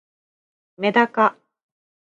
[0.77, 1.37] めだか